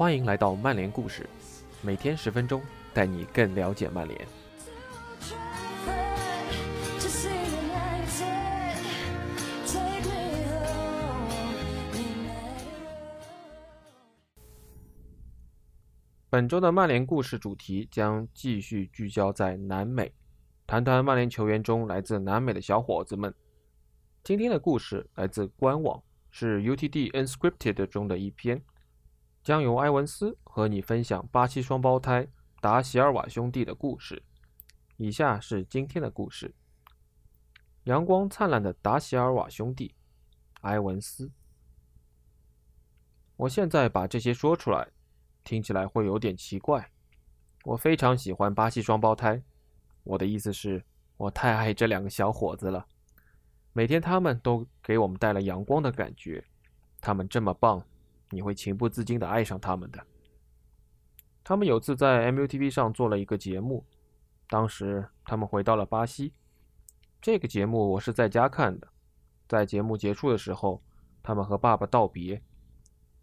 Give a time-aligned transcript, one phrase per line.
[0.00, 1.28] 欢迎来到曼联故事，
[1.82, 2.62] 每天十分钟，
[2.94, 4.26] 带你更了解曼联。
[16.30, 20.10] 本周的曼联故事主题将继续聚焦在南美，
[20.66, 23.34] 谈谈曼联球员中来自南美的小伙子们。
[24.24, 28.62] 今天的故事来自官网，是 UTD Unscripted 中的一篇，
[29.42, 32.28] 将由埃文斯和你分享巴西双胞胎
[32.60, 34.22] 达席尔瓦兄弟的故事。
[34.96, 36.54] 以下是今天的故事：
[37.84, 39.94] 阳光灿烂的达席尔瓦兄弟，
[40.60, 41.30] 埃文斯。
[43.36, 44.88] 我现在把这些说出来。
[45.42, 46.90] 听起来会有点奇怪。
[47.64, 49.42] 我非常喜欢巴西双胞胎。
[50.04, 50.84] 我的意思是，
[51.16, 52.86] 我太爱这两个小伙子了。
[53.72, 56.44] 每天他们都给我们带来阳光的感觉。
[57.00, 57.82] 他们这么棒，
[58.30, 60.04] 你会情不自禁地爱上他们的。
[61.42, 63.84] 他们有次在 MUTV 上做了一个节目，
[64.48, 66.32] 当时他们回到了巴西。
[67.20, 68.88] 这个节目我是在家看的。
[69.48, 70.82] 在节目结束的时候，
[71.22, 72.40] 他们和爸爸道别。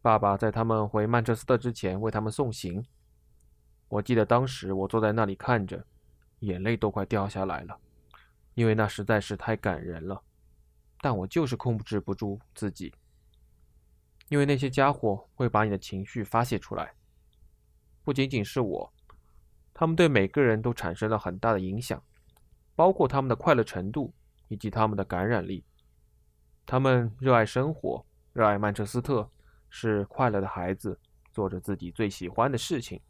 [0.00, 2.84] 爸爸在他们回曼彻斯特之前为他们送行。
[3.88, 5.84] 我记得当时我坐在那里看着，
[6.40, 7.76] 眼泪都快掉下来了，
[8.54, 10.22] 因为那实在是太感人了。
[11.00, 12.94] 但我就是控制不住自己，
[14.32, 16.94] 因为那些家伙会把你的情绪发泄出来。
[18.02, 18.90] 不仅仅是我，
[19.74, 22.02] 他们对每个人都产生了很大的影响，
[22.74, 24.10] 包括他们的快乐程度
[24.48, 25.62] 以及他们的感染力。
[26.64, 29.30] 他们热爱生活，热爱曼彻斯特。
[29.74, 30.98] 是快乐的孩子，
[31.30, 33.00] 做着自己最喜欢的事情。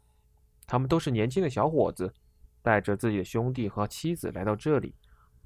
[0.65, 2.13] 他们都是年轻的小伙子，
[2.61, 4.95] 带着自己的兄弟和妻子来到这里，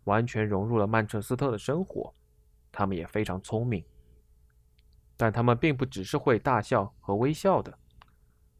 [0.04, 2.14] 完全融入了曼彻斯特的生活。
[2.72, 3.84] 他们也非常聪明，
[5.18, 7.78] 但他们并不只是会大笑和微笑的。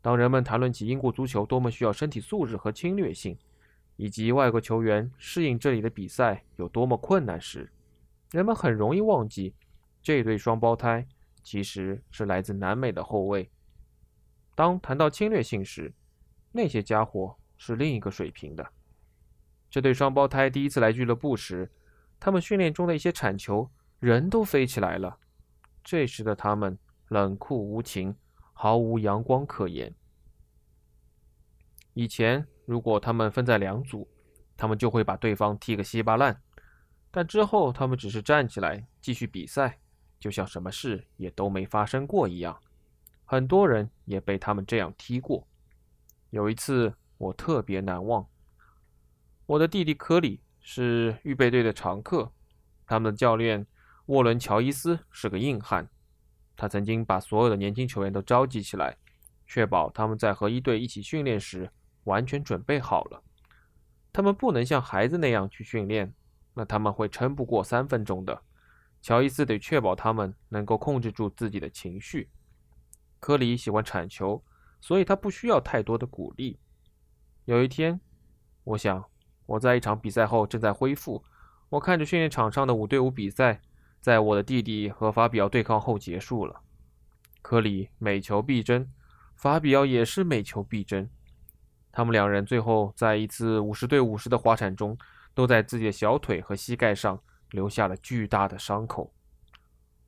[0.02, 3.38] 当人们谈论起英国足球多么需要身体素质和侵略性，
[3.96, 7.72] 以及外国球员适应这里的比赛有多么困难时，
[8.32, 9.54] 人们很容易忘记
[10.02, 11.08] 这对双胞胎。
[11.44, 13.50] 其实是来自南美的后卫。
[14.54, 15.94] 当谈到侵略性时，
[16.52, 18.70] 那些家伙是另一个水平的。
[19.70, 21.72] 这对双胞胎第一次来俱乐部时，
[22.20, 23.70] 他们训练中的一些铲球，
[24.02, 25.18] 人都飞起来了。
[25.90, 26.78] 这时的他们
[27.08, 28.14] 冷酷无情，
[28.52, 29.96] 毫无阳光可言。
[31.94, 34.06] 以前，如果他们分在两组，
[34.58, 36.42] 他们就会把对方踢个稀巴烂。
[37.10, 39.80] 但之后，他们只是站起来继续比赛。
[40.20, 42.60] 就像什么事也都没发生过一样，
[43.24, 45.48] 很多人也被他们这样踢过。
[46.32, 48.28] 有一次我特别难忘，
[49.46, 52.30] 我的弟弟科里是预备队的常客，
[52.86, 53.66] 他们的教练
[54.08, 55.90] 沃伦·乔伊斯是个硬汉，
[56.56, 58.98] 他曾经把所有的年轻球员都召集起来，
[59.46, 61.70] 确保他们在和一队一起训练时
[62.06, 63.22] 完全准备好了。
[64.14, 66.14] 他们不能像孩子那样去训练，
[66.54, 68.42] 那他们会撑不过三分钟的。
[69.02, 72.30] 乔伊斯得确保他们能够控制住自己的情绪。
[73.20, 74.42] 科里喜欢铲球，
[74.80, 76.60] 所以他不需要太多的鼓励。
[77.44, 78.00] 有一天，
[78.64, 79.04] 我想
[79.46, 81.24] 我在一场比赛后正在恢复，
[81.70, 83.62] 我看着训练场上的五对五比赛，
[84.02, 86.62] 在我的弟弟和法比奥对抗后结束了。
[87.42, 88.92] 科里每球必争，
[89.36, 91.10] 法比奥也是每球必争。
[91.92, 94.98] 他们两人最后在一次五十对五十的滑铲中，
[95.34, 97.22] 都在自己的小腿和膝盖上。
[97.52, 99.14] 留下了巨大的伤口。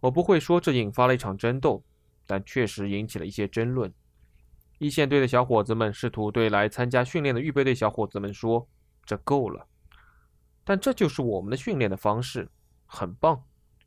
[0.01, 1.81] 我不会说这引发了一场争斗，
[2.25, 3.93] 但确实引起了一些争论。
[4.77, 8.67] 一线队的小伙子们试图对来参加训练的预备队小伙子们说
[9.05, 9.67] ：“这够了。”
[10.65, 12.49] 但这就是我们的训练的方式，
[12.85, 13.41] 很棒。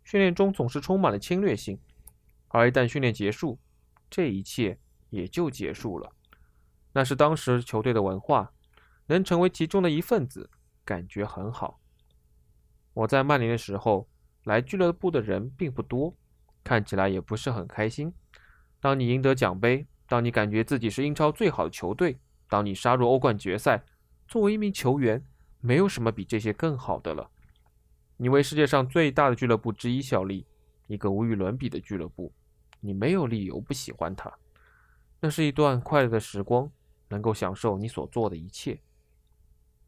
[0.04, 1.78] 训练中总是充满了侵略性，
[2.48, 3.58] 而一旦训练结束，
[4.10, 4.78] 这一切
[5.10, 6.12] 也就结束了。
[6.92, 8.52] 那是当时球队的文化，
[9.06, 10.50] 能成为其中的一份子，
[10.84, 11.80] 感觉很好。
[12.92, 14.08] 我在曼联的时候，
[14.44, 16.14] 来俱乐部的人并不多，
[16.62, 18.12] 看起来也不是很开心。
[18.80, 23.82] 当你赢得奖杯，当你感觉自己是英超最好的球队，当你杀入欧冠决赛，
[24.28, 25.24] 作为一名球员，
[25.60, 27.30] 没有什么比这些更好的了。
[28.22, 30.46] 你为世界上最大的俱乐部之一效力，
[30.86, 32.32] 一个无与伦比的俱乐部，
[32.78, 34.32] 你没有理由不喜欢它。
[35.18, 36.70] 那是一段快乐的时光，
[37.08, 38.80] 能够享受你所做的一切。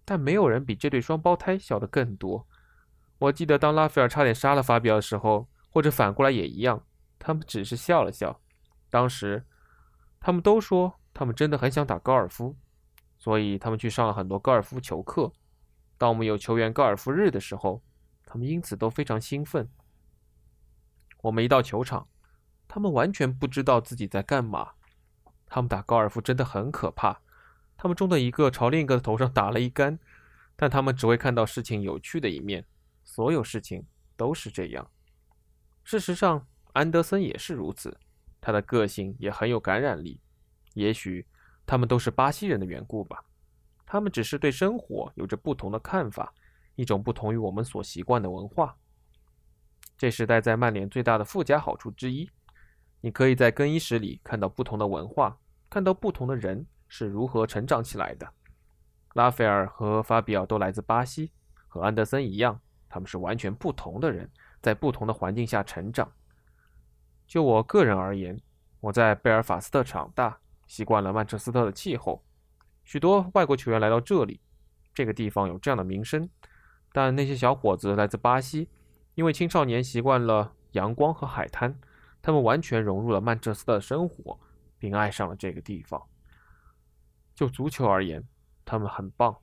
[0.04, 2.44] 但没有人比这对双胞胎笑得更多。
[3.19, 6.84] 我记得，当拉斐尔差点杀了法比奥的时候，或者反过来也一样，
[7.20, 8.40] 他们只是笑了笑。
[8.90, 9.44] 当时，
[10.19, 12.56] 他们都说他们真的很想打高尔夫，
[13.16, 15.32] 所以他们去上了很多高尔夫球课。
[15.96, 17.81] 当我们有球员高尔夫日的时候，
[18.34, 19.69] 他们因此都非常兴奋。
[21.22, 22.08] 我们一到球场，
[22.66, 24.72] 他们完全不知道自己在干嘛，
[25.46, 27.20] 他们打高尔夫真的很可怕。
[27.76, 30.00] 他们中的一个朝另一个的头上打了一杆，
[30.56, 32.66] 但他们只会看到事情有趣的一面。
[33.04, 33.86] 所有事情
[34.16, 34.90] 都是这样。
[35.84, 37.96] 事实上，安德森也是如此。
[38.40, 40.20] 他的个性也很有感染力。
[40.72, 41.25] 也许
[41.64, 43.25] 他们都是巴西人的缘故吧。
[43.86, 46.34] 他们只是对生活有着不同的看法，
[46.75, 48.76] 一种不同于我们所习惯的文化。
[49.97, 52.29] 这是待在曼联最大的附加好处之一。
[53.00, 55.38] 你可以在更衣室里看到不同的文化，
[55.69, 58.26] 看到不同的人是如何成长起来的。
[59.12, 61.31] 拉斐尔和法比奥都来自巴西，
[61.69, 64.29] 和安德森一样，他们是完全不同的人，
[64.61, 66.11] 在不同的环境下成长。
[67.27, 68.41] 就我个人而言，
[68.81, 72.25] 我在贝尔法斯特长大，习惯了曼彻斯特的气候。
[72.82, 74.41] 许多外国球员来到这里，
[74.93, 76.29] 这个地方有这样的名声。
[76.94, 78.69] 但那些小伙子来自巴西。
[79.17, 81.76] 因为青少年习惯了阳光和海滩，
[82.23, 84.38] 他们完全融入了曼彻斯特的生活，
[84.79, 86.00] 并爱上了这个地方。
[87.35, 88.23] 就足球而言，
[88.64, 89.37] 他们很棒。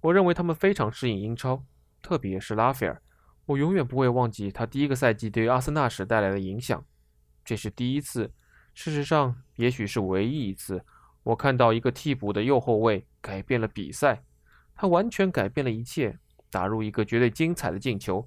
[0.00, 1.62] 我认为他们非常适应英超，
[2.00, 3.02] 特别是拉斐尔。
[3.44, 6.84] 我永远不会忘记他第一个赛季对于阿森纳时带来的影响。
[7.44, 8.32] 这是第一次，
[8.74, 10.84] 事实上，也许是唯一一次，
[11.22, 14.24] 我看到一个替补的右后卫改变了比赛。
[14.74, 16.18] 他完全改变了一切，
[16.56, 18.26] 打入一个绝对精彩的进球。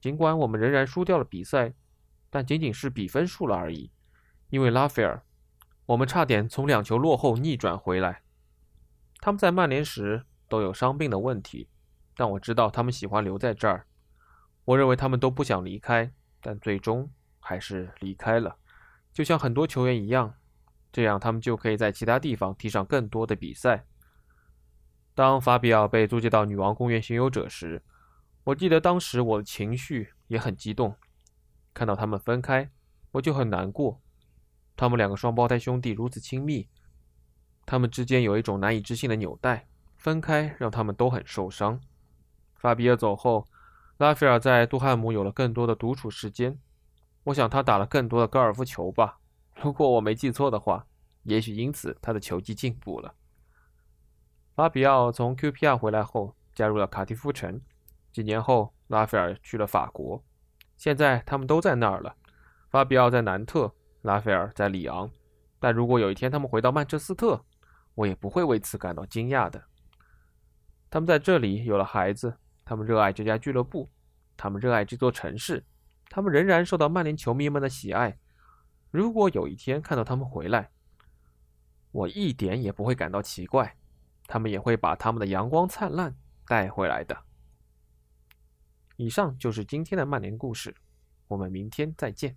[0.00, 1.74] 尽管我们仍然输掉了比赛，
[2.30, 3.92] 但仅仅是比分输了而已。
[4.48, 5.22] 因为拉斐尔，
[5.84, 8.22] 我们差点从两球落后逆转回来。
[9.20, 11.68] 他们在曼联时都有伤病的问题，
[12.16, 13.86] 但我知道他们喜欢留在这儿。
[14.64, 16.10] 我认为他们都不想离开，
[16.40, 18.56] 但最终还是离开了，
[19.12, 20.32] 就像很多球员一样。
[20.90, 23.84] 这样他们就可以在其他地方踢上更多的比赛。
[25.16, 27.82] 当法比奥被租借到女王公园巡游者时，
[28.44, 30.94] 我记得当时我的情绪也很激动，
[31.72, 32.70] 看到他们分开，
[33.12, 33.98] 我就很难过。
[34.76, 36.68] 他们两个双胞胎兄弟如此亲密，
[37.64, 39.66] 他们之间有一种难以置信的纽带，
[39.96, 41.80] 分开让他们都很受伤。
[42.56, 43.48] 法比尔走后，
[43.96, 46.58] 拉斐尔在杜汉姆有了更多的独处时间。
[47.24, 49.18] 我想他打了更多的高尔夫球吧，
[49.62, 50.86] 如果我没记错的话，
[51.22, 53.14] 也许因此他的球技进步了。
[54.56, 57.60] 法比奥从 QPR 回来后，加入了卡蒂夫城。
[58.10, 60.24] 几年后，拉斐尔去了法国，
[60.78, 62.16] 现在他们都在那儿了。
[62.70, 65.10] 法比奥在南特，拉斐尔在里昂。
[65.60, 67.44] 但如果有一天他们回到曼彻斯特，
[67.94, 69.62] 我也不会为此感到惊讶的。
[70.88, 73.90] 他们在这里有了孩子，他们热爱这家俱乐部，
[74.38, 75.62] 他们热爱这座城市，
[76.08, 78.16] 他们仍然受到曼联球迷们的喜爱。
[78.90, 80.70] 如果有一天看到他们回来，
[81.92, 83.76] 我一点也不会感到奇怪，
[84.26, 86.14] 他们也会把他们的阳光灿烂
[86.46, 87.16] 带回来的。
[88.96, 90.74] 以上就是今天的曼联故事，
[91.28, 92.36] 我们明天再见。